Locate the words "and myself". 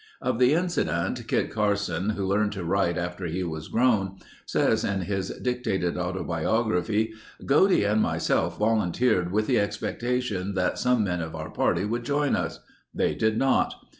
7.83-8.57